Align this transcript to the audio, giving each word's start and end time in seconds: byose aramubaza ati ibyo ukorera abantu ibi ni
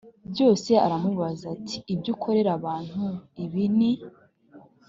byose 0.31 0.71
aramubaza 0.85 1.45
ati 1.55 1.77
ibyo 1.93 2.09
ukorera 2.15 2.51
abantu 2.57 3.03
ibi 3.43 3.63
ni 3.77 3.91